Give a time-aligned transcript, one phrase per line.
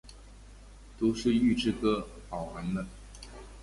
[0.97, 2.87] 都是预制歌，好完了！